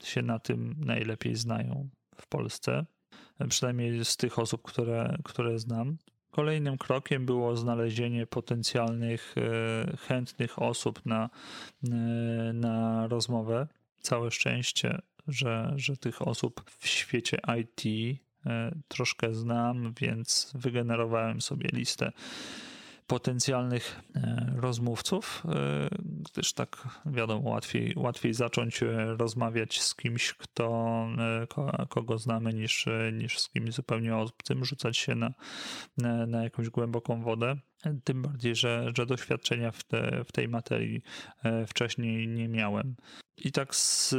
się 0.04 0.22
na 0.22 0.40
tym 0.40 0.76
najlepiej 0.78 1.36
znają 1.36 1.90
w 2.16 2.28
Polsce. 2.28 2.86
Przynajmniej 3.50 4.06
z 4.06 4.18
tych 4.18 4.40
osób, 4.40 4.62
które, 4.62 5.18
które 5.24 5.60
znam. 5.60 5.98
Kolejnym 6.36 6.78
krokiem 6.78 7.26
było 7.26 7.56
znalezienie 7.56 8.28
potencjalnych, 8.28 9.36
e, 9.38 9.98
chętnych 9.98 10.62
osób 10.62 11.06
na, 11.06 11.30
e, 11.84 11.88
na 12.54 13.08
rozmowę. 13.08 13.68
Całe 14.02 14.32
szczęście, 14.32 15.02
że, 15.28 15.74
że 15.76 15.98
tych 15.98 16.28
osób 16.28 16.72
w 16.80 16.88
świecie 16.88 17.38
IT 17.60 17.86
e, 18.46 18.72
troszkę 18.88 19.34
znam, 19.34 19.94
więc 20.00 20.52
wygenerowałem 20.56 21.42
sobie 21.42 21.70
listę 21.74 22.12
potencjalnych 23.08 24.02
e, 24.16 24.54
rozmówców, 24.56 25.44
e, 25.46 25.88
gdyż 26.00 26.54
tak 26.54 26.88
wiadomo, 27.06 27.50
łatwiej, 27.50 27.94
łatwiej 27.96 28.34
zacząć 28.34 28.84
e, 28.84 29.16
rozmawiać 29.18 29.82
z 29.82 29.96
kimś, 29.96 30.34
kto, 30.34 31.08
kogo 31.90 32.18
znamy, 32.18 32.54
niż, 32.54 32.86
niż 33.14 33.40
z 33.40 33.50
kimś 33.50 33.74
zupełnie 33.74 34.16
obcym, 34.16 34.66
rzucać 34.66 34.98
się 34.98 35.16
na, 35.16 35.34
na, 36.28 36.44
jakąś 36.44 36.70
głęboką 36.70 37.22
wodę. 37.22 37.56
Tym 38.04 38.22
bardziej, 38.22 38.56
że, 38.56 38.92
że 38.98 39.06
doświadczenia 39.06 39.72
w, 39.72 39.84
te, 39.84 40.24
w 40.24 40.32
tej 40.32 40.48
materii 40.48 41.02
wcześniej 41.68 42.28
nie 42.28 42.48
miałem. 42.48 42.96
I 43.38 43.52
tak 43.52 43.76
z 43.76 44.16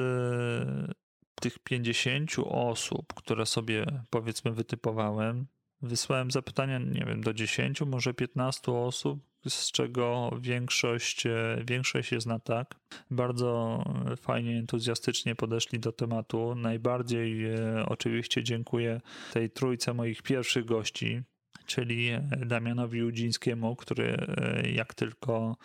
tych 1.40 1.58
50 1.58 2.30
osób, 2.44 3.14
które 3.14 3.46
sobie 3.46 3.86
powiedzmy 4.10 4.52
wytypowałem, 4.52 5.46
Wysłałem 5.83 6.30
zapytania, 6.30 6.78
nie 6.78 7.04
wiem, 7.06 7.21
do 7.21 7.35
10, 7.35 7.80
może 7.80 8.14
15 8.14 8.73
osób, 8.73 9.21
z 9.49 9.73
czego 9.73 10.30
większość, 10.40 11.26
e, 11.26 11.33
większość 11.66 12.12
jest 12.12 12.26
na 12.26 12.38
tak. 12.38 12.75
Bardzo 13.11 13.83
fajnie, 14.16 14.59
entuzjastycznie 14.59 15.35
podeszli 15.35 15.80
do 15.80 15.92
tematu. 15.92 16.54
Najbardziej 16.54 17.45
e, 17.45 17.87
oczywiście 17.87 18.42
dziękuję 18.42 19.00
tej 19.33 19.50
trójce 19.50 19.95
moich 19.95 20.23
pierwszych 20.23 20.64
gości, 20.64 21.23
czyli 21.66 22.11
Damianowi 22.47 23.02
Udzińskiemu, 23.02 23.76
który 23.76 24.16
e, 24.16 24.71
jak 24.71 24.95
tylko 24.95 25.56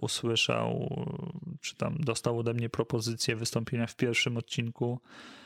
usłyszał, 0.00 0.88
czy 1.60 1.76
tam 1.76 1.96
dostał 1.98 2.38
ode 2.38 2.54
mnie 2.54 2.68
propozycję 2.68 3.36
wystąpienia 3.36 3.86
w 3.86 3.96
pierwszym 3.96 4.36
odcinku, 4.36 5.00
E, 5.00 5.39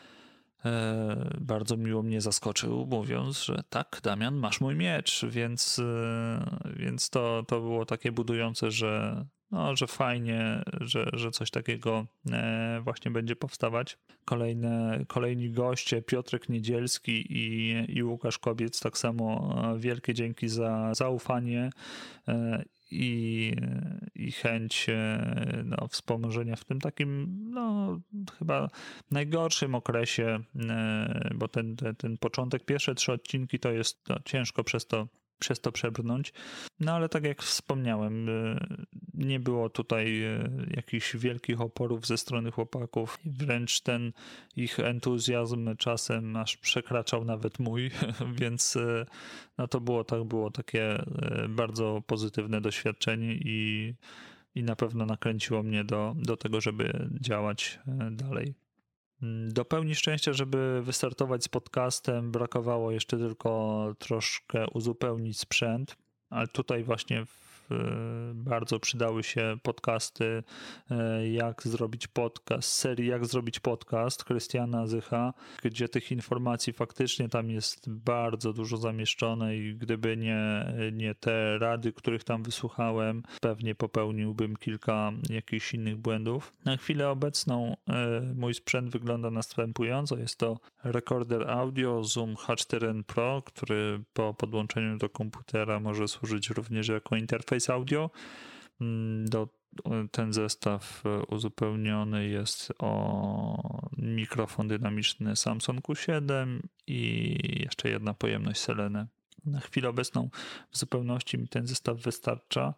bardzo 1.40 1.76
miło 1.76 2.02
mnie 2.02 2.20
zaskoczył, 2.20 2.86
mówiąc, 2.86 3.44
że 3.44 3.62
tak, 3.70 4.00
Damian, 4.02 4.36
masz 4.36 4.60
mój 4.60 4.74
miecz, 4.74 5.24
więc, 5.24 5.78
e, 5.78 6.58
więc 6.76 7.10
to, 7.10 7.44
to 7.48 7.60
było 7.60 7.86
takie 7.86 8.12
budujące, 8.12 8.70
że, 8.70 9.24
no, 9.50 9.76
że 9.76 9.86
fajnie, 9.86 10.62
że, 10.80 11.10
że 11.12 11.30
coś 11.30 11.50
takiego 11.50 12.06
e, 12.32 12.80
właśnie 12.84 13.10
będzie 13.10 13.36
powstawać. 13.36 13.98
Kolejne, 14.24 15.04
kolejni 15.08 15.50
goście, 15.50 16.02
Piotrek 16.02 16.48
Niedzielski 16.48 17.32
i, 17.32 17.74
i 17.88 18.02
Łukasz 18.02 18.38
Kobiec, 18.38 18.80
tak 18.80 18.98
samo 18.98 19.54
wielkie 19.78 20.14
dzięki 20.14 20.48
za 20.48 20.94
zaufanie 20.94 21.70
i, 22.90 23.52
i 24.14 24.32
chęć 24.32 24.86
e, 24.88 25.62
no, 25.64 25.88
wspomożenia 25.88 26.56
w 26.56 26.64
tym 26.64 26.80
takim, 26.80 27.38
no, 27.50 28.00
chyba 28.38 28.68
najgorszym 29.10 29.74
okresie, 29.74 30.38
e, 30.68 31.30
bo 31.34 31.48
ten, 31.48 31.76
ten, 31.76 31.96
ten 31.96 32.18
początek, 32.18 32.64
pierwsze 32.64 32.94
trzy 32.94 33.12
odcinki 33.12 33.58
to 33.58 33.72
jest 33.72 34.08
no, 34.08 34.16
ciężko 34.24 34.64
przez 34.64 34.86
to 34.86 35.08
przez 35.44 35.60
to 35.60 35.72
przebrnąć. 35.72 36.32
No 36.80 36.92
ale 36.92 37.08
tak 37.08 37.24
jak 37.24 37.42
wspomniałem, 37.42 38.28
y, 38.28 38.58
nie 39.14 39.40
było 39.40 39.70
tutaj 39.70 40.24
y, 40.24 40.66
jakichś 40.76 41.16
wielkich 41.16 41.60
oporów 41.60 42.06
ze 42.06 42.18
strony 42.18 42.50
chłopaków. 42.50 43.18
Wręcz 43.24 43.80
ten 43.80 44.12
ich 44.56 44.80
entuzjazm 44.80 45.76
czasem 45.76 46.36
aż 46.36 46.56
przekraczał 46.56 47.24
nawet 47.24 47.58
mój, 47.58 47.90
więc 48.40 48.76
y, 48.76 49.06
no 49.58 49.68
to 49.68 49.80
było, 49.80 50.04
tak 50.04 50.24
było 50.24 50.50
takie 50.50 51.04
bardzo 51.48 52.02
pozytywne 52.06 52.60
doświadczenie 52.60 53.34
i, 53.34 53.94
i 54.54 54.62
na 54.62 54.76
pewno 54.76 55.06
nakręciło 55.06 55.62
mnie 55.62 55.84
do, 55.84 56.14
do 56.16 56.36
tego, 56.36 56.60
żeby 56.60 57.08
działać 57.20 57.78
dalej. 58.10 58.63
Do 59.48 59.64
pełni 59.64 59.94
szczęścia, 59.94 60.32
żeby 60.32 60.82
wystartować 60.82 61.44
z 61.44 61.48
podcastem, 61.48 62.32
brakowało 62.32 62.90
jeszcze 62.90 63.18
tylko 63.18 63.94
troszkę 63.98 64.66
uzupełnić 64.70 65.38
sprzęt, 65.38 65.96
ale 66.30 66.48
tutaj 66.48 66.84
właśnie 66.84 67.24
bardzo 68.34 68.80
przydały 68.80 69.22
się 69.22 69.56
podcasty, 69.62 70.42
e, 70.90 71.28
jak 71.28 71.62
zrobić 71.62 72.06
podcast, 72.06 72.72
serii 72.72 73.08
jak 73.08 73.26
zrobić 73.26 73.60
podcast 73.60 74.24
Krystiana 74.24 74.86
Zycha, 74.86 75.34
gdzie 75.62 75.88
tych 75.88 76.12
informacji 76.12 76.72
faktycznie 76.72 77.28
tam 77.28 77.50
jest 77.50 77.90
bardzo 77.90 78.52
dużo 78.52 78.76
zamieszczone 78.76 79.56
i 79.56 79.74
gdyby 79.74 80.16
nie, 80.16 80.74
nie 80.92 81.14
te 81.14 81.58
rady, 81.58 81.92
których 81.92 82.24
tam 82.24 82.42
wysłuchałem, 82.42 83.22
pewnie 83.40 83.74
popełniłbym 83.74 84.56
kilka 84.56 85.12
jakichś 85.30 85.74
innych 85.74 85.96
błędów. 85.96 86.52
Na 86.64 86.76
chwilę 86.76 87.10
obecną 87.10 87.76
e, 87.88 88.20
mój 88.34 88.54
sprzęt 88.54 88.90
wygląda 88.90 89.30
następująco. 89.30 90.16
Jest 90.16 90.38
to 90.38 90.58
rekorder 90.84 91.50
audio 91.50 92.04
Zoom 92.04 92.34
H4n 92.34 93.02
Pro, 93.02 93.42
który 93.42 94.00
po 94.12 94.34
podłączeniu 94.34 94.98
do 94.98 95.08
komputera 95.08 95.80
może 95.80 96.08
służyć 96.08 96.50
również 96.50 96.88
jako 96.88 97.16
interfejs 97.16 97.53
Interface 97.54 97.72
Audio. 97.72 98.10
Mm, 98.80 99.28
do, 99.28 99.48
ten 100.10 100.32
zestaw 100.32 101.02
e, 101.06 101.22
uzupełniony 101.26 102.28
jest 102.28 102.72
o 102.78 103.90
mikrofon 103.98 104.68
dynamiczny 104.68 105.36
Samsung 105.36 105.80
Q7 105.80 106.60
i 106.86 107.38
jeszcze 107.62 107.88
jedna 107.88 108.14
pojemność 108.14 108.60
Selene. 108.60 109.06
Na 109.44 109.60
chwilę 109.60 109.88
obecną 109.88 110.30
w 110.70 110.78
zupełności 110.78 111.38
mi 111.38 111.48
ten 111.48 111.66
zestaw 111.66 112.00
wystarcza. 112.00 112.74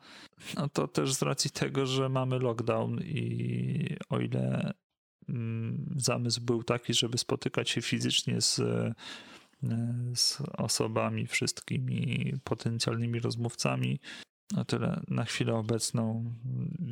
No 0.57 0.69
to 0.69 0.89
też 0.89 1.15
z 1.15 1.23
racji 1.23 1.51
tego, 1.51 1.87
że 1.87 2.09
mamy 2.09 2.39
lockdown 2.39 3.01
i 3.01 3.97
o 4.09 4.21
ile 4.21 4.73
mm, 5.29 5.95
zamysł 5.97 6.41
był 6.41 6.63
taki, 6.63 6.95
żeby 6.95 7.19
spotykać 7.19 7.71
się 7.71 7.83
fizycznie 7.83 8.41
z, 8.41 8.59
e, 8.59 8.95
z 10.15 10.43
osobami, 10.59 11.27
wszystkimi 11.27 12.35
potencjalnymi 12.45 13.21
rozmówcami, 13.21 14.01
na 14.53 14.65
tyle 14.65 15.01
na 15.09 15.25
chwilę 15.25 15.55
obecną 15.55 16.33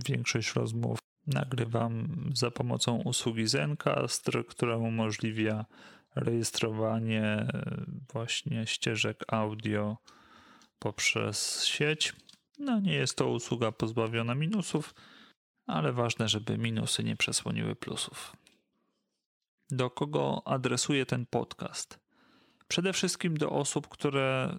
większość 0.06 0.54
rozmów 0.54 0.98
nagrywam 1.26 2.08
za 2.34 2.50
pomocą 2.50 2.96
usługi 2.96 3.46
Zencastr, 3.46 4.46
która 4.46 4.76
umożliwia 4.76 5.64
rejestrowanie 6.14 7.46
właśnie 8.12 8.66
ścieżek 8.66 9.24
audio 9.28 9.96
poprzez 10.78 11.64
sieć. 11.64 12.12
No 12.58 12.80
nie 12.80 12.94
jest 12.94 13.16
to 13.16 13.28
usługa 13.28 13.72
pozbawiona 13.72 14.34
minusów, 14.34 14.94
ale 15.66 15.92
ważne, 15.92 16.28
żeby 16.28 16.58
minusy 16.58 17.04
nie 17.04 17.16
przesłoniły 17.16 17.76
plusów. 17.76 18.36
Do 19.70 19.90
kogo 19.90 20.42
adresuje 20.44 21.06
ten 21.06 21.26
podcast? 21.26 22.00
Przede 22.68 22.92
wszystkim 22.92 23.36
do 23.36 23.50
osób, 23.50 23.88
które 23.88 24.58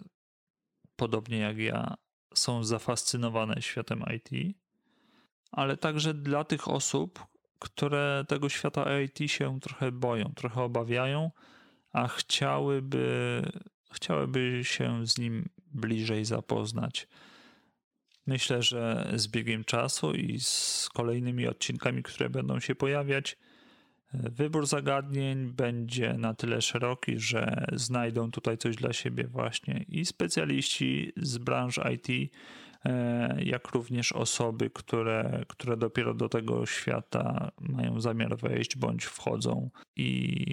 podobnie 0.96 1.38
jak 1.38 1.58
ja 1.58 1.96
są 2.36 2.64
zafascynowane 2.64 3.62
światem 3.62 4.04
IT, 4.16 4.56
ale 5.52 5.78
także 5.78 6.14
dla 6.14 6.44
tych 6.44 6.68
osób, 6.68 7.26
które 7.60 8.26
tego 8.28 8.50
świata 8.50 9.02
IT 9.02 9.32
się 9.32 9.60
trochę 9.60 9.92
boją, 9.92 10.34
trochę 10.36 10.62
obawiają, 10.62 11.32
a 11.94 12.08
chciałyby, 12.08 13.42
chciałyby 13.92 14.62
się 14.64 15.08
z 15.08 15.18
nim 15.18 15.50
bliżej 15.72 16.26
zapoznać. 16.26 17.08
Myślę, 18.28 18.64
że 18.64 19.12
z 19.16 19.28
biegiem 19.28 19.64
czasu 19.64 20.14
i 20.14 20.40
z 20.40 20.90
kolejnymi 20.94 21.48
odcinkami, 21.48 22.04
które 22.04 22.30
będą 22.30 22.60
się 22.60 22.76
pojawiać, 22.76 23.38
Wybór 24.24 24.66
zagadnień 24.66 25.54
będzie 25.54 26.14
na 26.14 26.34
tyle 26.34 26.62
szeroki, 26.62 27.20
że 27.20 27.66
znajdą 27.74 28.32
tutaj 28.32 28.58
coś 28.58 28.76
dla 28.76 28.94
siebie 28.94 29.28
właśnie 29.28 29.86
i 29.88 30.06
specjaliści 30.06 31.12
z 31.18 31.38
branż 31.38 31.80
IT, 31.94 32.32
e, 32.86 33.44
jak 33.44 33.68
również 33.68 34.12
osoby, 34.12 34.70
które, 34.70 35.44
które 35.48 35.78
dopiero 35.78 36.14
do 36.14 36.30
tego 36.30 36.66
świata 36.66 37.52
mają 37.60 38.02
zamiar 38.02 38.38
wejść 38.38 38.78
bądź 38.78 39.06
wchodzą 39.06 39.70
i, 39.96 40.46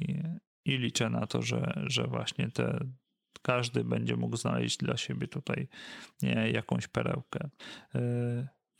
i 0.64 0.78
liczę 0.78 1.10
na 1.10 1.26
to, 1.26 1.42
że, 1.42 1.82
że 1.86 2.06
właśnie 2.06 2.48
te, 2.48 2.86
każdy 3.42 3.84
będzie 3.84 4.16
mógł 4.16 4.36
znaleźć 4.36 4.76
dla 4.78 4.96
siebie 4.96 5.28
tutaj 5.28 5.68
jakąś 6.52 6.88
perełkę. 6.88 7.50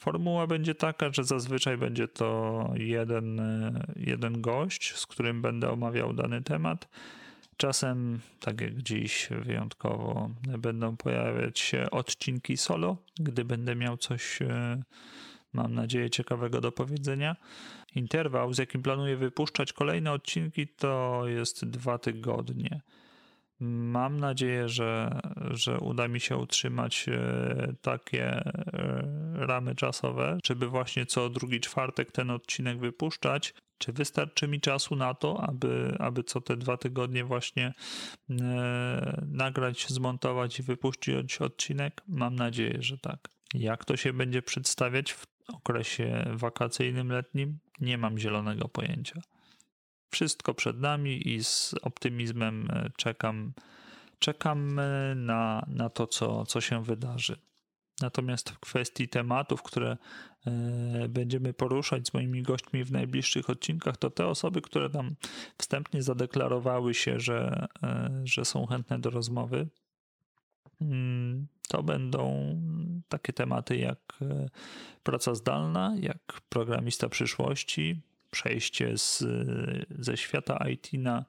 E, 0.03 0.05
Formuła 0.05 0.47
będzie 0.47 0.75
taka, 0.75 1.13
że 1.13 1.25
zazwyczaj 1.25 1.79
będzie 1.79 2.09
to 2.09 2.71
jeden, 2.75 3.41
jeden 3.97 4.41
gość, 4.41 4.95
z 4.95 5.07
którym 5.07 5.43
będę 5.43 5.71
omawiał 5.71 6.13
dany 6.13 6.43
temat. 6.43 6.89
Czasem, 7.57 8.21
tak 8.41 8.61
jak 8.61 8.83
dziś, 8.83 9.29
wyjątkowo 9.45 10.31
będą 10.59 10.97
pojawiać 10.97 11.59
się 11.59 11.91
odcinki 11.91 12.57
solo, 12.57 12.97
gdy 13.21 13.45
będę 13.45 13.77
miał 13.77 13.97
coś, 13.97 14.43
e, 14.43 14.83
mam 15.53 15.75
nadzieję, 15.75 16.11
ciekawego 16.11 16.61
do 16.61 16.73
powiedzenia. 16.73 17.37
Interwał, 17.95 18.53
z 18.53 18.59
jakim 18.59 18.83
planuję 18.83 19.17
wypuszczać 19.17 19.73
kolejne 19.73 20.13
odcinki, 20.13 20.69
to 20.69 21.23
jest 21.27 21.65
dwa 21.65 21.99
tygodnie. 21.99 22.81
Mam 23.61 24.21
nadzieję, 24.21 24.69
że, 24.69 25.21
że 25.51 25.81
uda 25.81 26.09
mi 26.09 26.21
się 26.21 26.37
utrzymać 26.37 27.07
e, 27.09 27.75
takie 27.83 28.25
e, 28.25 29.22
ramy 29.47 29.75
czasowe, 29.75 30.39
żeby 30.47 30.69
właśnie 30.69 31.07
co 31.07 31.31
drugi 31.31 31.61
czwartek 31.61 32.13
ten 32.13 32.31
odcinek 32.31 32.79
wypuszczać. 32.79 33.55
Czy 33.79 33.93
wystarczy 33.93 34.49
mi 34.49 34.61
czasu 34.61 34.97
na 34.97 35.15
to, 35.15 35.41
aby, 35.41 35.97
aby 35.99 36.25
co 36.25 36.41
te 36.41 36.57
dwa 36.57 36.77
tygodnie 36.77 37.25
właśnie 37.25 37.75
e, 38.31 39.23
nagrać, 39.27 39.87
zmontować 39.89 40.59
i 40.59 40.63
wypuścić 40.63 41.41
odcinek? 41.41 42.03
Mam 42.09 42.37
nadzieję, 42.37 42.77
że 42.81 42.99
tak. 42.99 43.29
Jak 43.55 43.85
to 43.85 43.97
się 43.97 44.13
będzie 44.13 44.43
przedstawiać 44.43 45.13
w 45.13 45.27
okresie 45.49 46.25
wakacyjnym, 46.33 47.13
letnim? 47.13 47.59
Nie 47.81 47.99
mam 47.99 48.19
zielonego 48.19 48.69
pojęcia. 48.69 49.21
Wszystko 50.11 50.55
przed 50.55 50.81
nami 50.81 51.29
i 51.29 51.45
z 51.45 51.75
optymizmem 51.83 52.69
e, 52.71 52.91
czekam, 52.97 53.53
czekam 54.19 54.79
e, 54.79 55.15
na, 55.15 55.67
na 55.69 55.91
to, 55.91 56.07
co, 56.07 56.47
co 56.47 56.61
się 56.61 56.85
wydarzy. 56.85 57.37
Natomiast 58.03 58.51
w 58.51 58.59
kwestii 58.59 59.09
tematów, 59.09 59.63
które 59.63 59.97
e, 60.47 61.09
będziemy 61.09 61.55
poruszać 61.55 62.09
z 62.09 62.15
moimi 62.15 62.43
gośćmi 62.43 62.85
w 62.85 62.93
najbliższych 62.93 63.51
odcinkach, 63.51 63.97
to 63.97 64.11
te 64.11 64.27
osoby, 64.27 64.63
które 64.63 64.91
tam 64.91 65.15
wstępnie 65.59 66.03
zadeklarowały 66.03 66.95
się, 66.95 67.21
że, 67.21 67.67
że 68.25 68.45
są 68.45 68.67
chętne 68.67 68.99
do 68.99 69.11
rozmowy, 69.11 69.69
mm, 70.81 71.47
to 71.69 71.83
będą 71.83 72.57
takie 73.09 73.33
tematy 73.33 73.77
jak 73.77 74.19
praca 75.03 75.35
zdalna, 75.35 75.95
jak 76.01 76.41
programista 76.49 77.09
przyszłości, 77.09 78.01
przejście 78.33 78.99
z, 78.99 79.25
ze 79.99 80.17
świata 80.17 80.65
IT 80.69 80.93
na, 80.93 81.25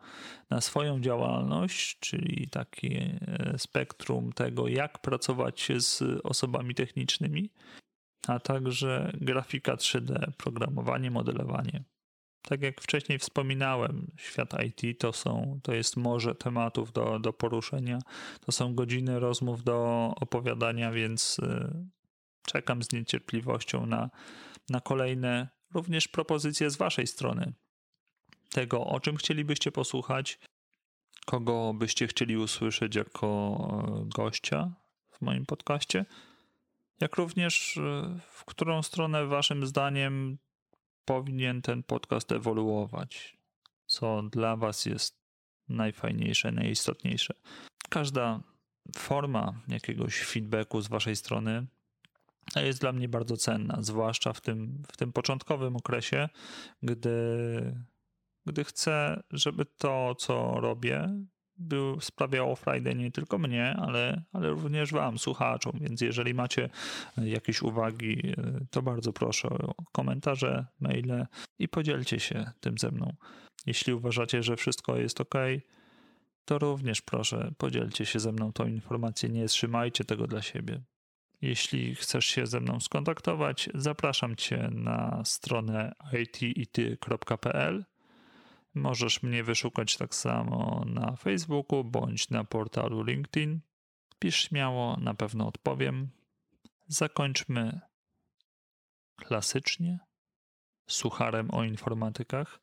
na 0.49 0.61
swoją 0.61 1.01
działalność, 1.01 1.99
czyli 1.99 2.47
takie 2.47 3.19
e, 3.27 3.59
spektrum 3.59 4.33
tego, 4.33 4.67
jak 4.67 4.99
pracować 4.99 5.71
z 5.77 6.03
osobami 6.23 6.75
technicznymi, 6.75 7.49
a 8.27 8.39
także 8.39 9.11
grafika 9.21 9.75
3D, 9.75 10.31
programowanie, 10.37 11.11
modelowanie. 11.11 11.83
Tak 12.41 12.61
jak 12.61 12.81
wcześniej 12.81 13.19
wspominałem, 13.19 14.11
świat 14.17 14.53
IT 14.63 14.99
to, 14.99 15.13
są, 15.13 15.59
to 15.63 15.73
jest 15.73 15.97
morze 15.97 16.35
tematów 16.35 16.91
do, 16.91 17.19
do 17.19 17.33
poruszenia, 17.33 17.99
to 18.45 18.51
są 18.51 18.75
godziny 18.75 19.19
rozmów 19.19 19.63
do 19.63 20.11
opowiadania, 20.15 20.91
więc 20.91 21.39
e, 21.39 21.85
czekam 22.47 22.83
z 22.83 22.91
niecierpliwością 22.91 23.85
na, 23.85 24.09
na 24.69 24.81
kolejne 24.81 25.47
również 25.73 26.07
propozycje 26.07 26.69
z 26.69 26.77
Waszej 26.77 27.07
strony. 27.07 27.53
Tego, 28.49 28.86
o 28.86 28.99
czym 28.99 29.17
chcielibyście 29.17 29.71
posłuchać, 29.71 30.39
kogo 31.25 31.73
byście 31.73 32.07
chcieli 32.07 32.38
usłyszeć 32.38 32.95
jako 32.95 33.27
e, 33.88 34.09
gościa 34.09 34.73
w 35.12 35.21
moim 35.21 35.45
podcaście, 35.45 36.05
jak 37.01 37.15
również 37.15 37.77
e, 37.77 38.19
w 38.29 38.45
którą 38.45 38.83
stronę 38.83 39.25
Waszym 39.25 39.67
zdaniem 39.67 40.38
powinien 41.05 41.62
ten 41.62 41.83
podcast 41.83 42.31
ewoluować, 42.31 43.38
co 43.86 44.23
dla 44.23 44.55
Was 44.55 44.86
jest 44.86 45.23
najfajniejsze, 45.69 46.51
najistotniejsze. 46.51 47.33
Każda 47.89 48.43
forma 48.97 49.62
jakiegoś 49.67 50.23
feedbacku 50.23 50.81
z 50.81 50.88
Waszej 50.88 51.15
strony 51.15 51.67
jest 52.56 52.82
dla 52.82 52.91
mnie 52.91 53.10
bardzo 53.10 53.38
cenna, 53.38 53.82
zwłaszcza 53.82 54.34
w 54.34 54.41
tym, 54.41 54.84
w 54.88 54.97
tym 54.97 55.13
początkowym 55.13 55.75
okresie, 55.75 56.29
gdy, 56.84 57.84
gdy 58.45 58.63
chcę, 58.63 59.23
żeby 59.32 59.65
to, 59.65 60.15
co 60.15 60.60
robię, 60.60 61.10
był, 61.58 61.99
sprawiało 62.01 62.56
frajdę 62.56 62.95
nie 62.95 63.12
tylko 63.12 63.38
mnie, 63.38 63.75
ale, 63.79 64.23
ale 64.34 64.49
również 64.49 64.91
Wam, 64.91 65.19
słuchaczom. 65.19 65.79
Więc 65.82 66.01
jeżeli 66.01 66.34
macie 66.34 66.69
jakieś 67.17 67.62
uwagi, 67.62 68.34
to 68.71 68.82
bardzo 68.82 69.13
proszę 69.13 69.49
o 69.49 69.73
komentarze, 69.91 70.65
maile 70.79 71.25
i 71.60 71.67
podzielcie 71.67 72.19
się 72.19 72.51
tym 72.60 72.77
ze 72.77 72.91
mną. 72.91 73.13
Jeśli 73.65 73.93
uważacie, 73.93 74.43
że 74.43 74.56
wszystko 74.56 74.97
jest 74.97 75.21
ok, 75.21 75.36
to 76.45 76.60
również 76.60 77.01
proszę 77.01 77.51
podzielcie 77.58 78.06
się 78.06 78.19
ze 78.19 78.32
mną 78.32 78.53
tą 78.53 78.67
informację, 78.67 79.29
nie 79.29 79.47
trzymajcie 79.47 80.06
tego 80.06 80.27
dla 80.27 80.41
siebie. 80.41 80.82
Jeśli 81.43 81.95
chcesz 81.95 82.25
się 82.25 82.47
ze 82.47 82.60
mną 82.60 82.79
skontaktować, 82.79 83.69
zapraszam 83.73 84.36
cię 84.36 84.69
na 84.71 85.21
stronę 85.25 85.95
itity.pl. 86.56 87.86
Możesz 88.73 89.23
mnie 89.23 89.43
wyszukać 89.43 89.97
tak 89.97 90.15
samo 90.15 90.86
na 90.86 91.15
Facebooku 91.15 91.84
bądź 91.84 92.29
na 92.29 92.43
portalu 92.43 93.03
LinkedIn. 93.03 93.62
Pisz 94.19 94.36
śmiało, 94.36 94.97
na 94.97 95.13
pewno 95.13 95.47
odpowiem. 95.47 96.10
Zakończmy 96.88 97.79
klasycznie 99.15 99.99
sucharem 100.88 101.51
o 101.51 101.63
informatykach. 101.63 102.60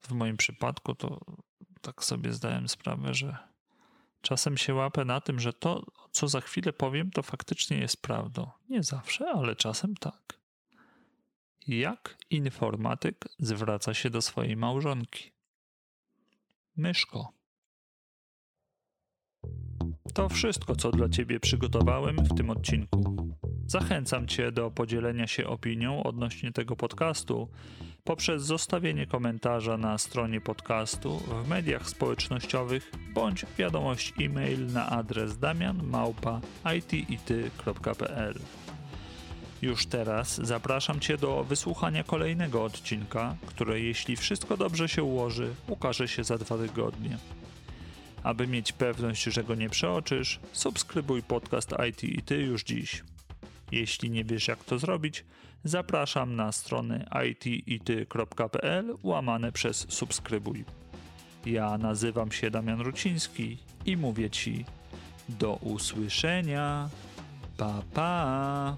W 0.00 0.12
moim 0.12 0.36
przypadku 0.36 0.94
to 0.94 1.20
tak 1.80 2.04
sobie 2.04 2.32
zdałem 2.32 2.68
sprawę, 2.68 3.14
że 3.14 3.55
czasem 4.26 4.56
się 4.56 4.74
łapę 4.74 5.04
na 5.04 5.20
tym, 5.20 5.40
że 5.40 5.52
to, 5.52 5.86
co 6.10 6.28
za 6.28 6.40
chwilę 6.40 6.72
powiem, 6.72 7.10
to 7.10 7.22
faktycznie 7.22 7.78
jest 7.78 8.02
prawdą. 8.02 8.50
Nie 8.68 8.82
zawsze, 8.82 9.28
ale 9.28 9.56
czasem 9.56 9.94
tak. 9.94 10.38
Jak 11.66 12.18
informatyk 12.30 13.24
zwraca 13.38 13.94
się 13.94 14.10
do 14.10 14.22
swojej 14.22 14.56
małżonki? 14.56 15.32
Myszko. 16.76 17.32
To 20.14 20.28
wszystko, 20.28 20.76
co 20.76 20.90
dla 20.90 21.08
Ciebie 21.08 21.40
przygotowałem 21.40 22.16
w 22.16 22.36
tym 22.36 22.50
odcinku. 22.50 23.36
Zachęcam 23.68 24.26
Cię 24.26 24.52
do 24.52 24.70
podzielenia 24.70 25.26
się 25.26 25.46
opinią 25.46 26.02
odnośnie 26.02 26.52
tego 26.52 26.76
podcastu 26.76 27.48
poprzez 28.04 28.42
zostawienie 28.42 29.06
komentarza 29.06 29.76
na 29.76 29.98
stronie 29.98 30.40
podcastu, 30.40 31.18
w 31.18 31.48
mediach 31.48 31.88
społecznościowych 31.88 32.92
bądź 33.14 33.46
wiadomość 33.58 34.12
e-mail 34.20 34.72
na 34.72 34.90
adres 34.90 35.38
damianmałpa.itity.pl. 35.38 38.34
Już 39.62 39.86
teraz 39.86 40.40
zapraszam 40.42 41.00
Cię 41.00 41.16
do 41.16 41.44
wysłuchania 41.44 42.04
kolejnego 42.04 42.64
odcinka, 42.64 43.36
które 43.46 43.80
jeśli 43.80 44.16
wszystko 44.16 44.56
dobrze 44.56 44.88
się 44.88 45.02
ułoży, 45.02 45.54
ukaże 45.68 46.08
się 46.08 46.24
za 46.24 46.38
dwa 46.38 46.58
tygodnie. 46.58 47.18
Aby 48.22 48.46
mieć 48.46 48.72
pewność, 48.72 49.22
że 49.22 49.44
go 49.44 49.54
nie 49.54 49.68
przeoczysz, 49.68 50.40
subskrybuj 50.52 51.22
podcast 51.22 51.74
IT 51.88 52.04
i 52.04 52.22
Ty 52.22 52.42
już 52.42 52.64
dziś. 52.64 53.02
Jeśli 53.72 54.10
nie 54.10 54.24
wiesz 54.24 54.48
jak 54.48 54.64
to 54.64 54.78
zrobić, 54.78 55.24
zapraszam 55.64 56.36
na 56.36 56.52
stronę 56.52 57.08
itity.pl 57.66 58.96
łamane 59.02 59.52
przez 59.52 59.86
subskrybuj. 59.88 60.64
Ja 61.46 61.78
nazywam 61.78 62.32
się 62.32 62.50
Damian 62.50 62.80
Ruciński 62.80 63.58
i 63.86 63.96
mówię 63.96 64.30
Ci 64.30 64.64
do 65.28 65.54
usłyszenia. 65.54 66.88
Pa 67.56 67.82
pa! 67.94 68.76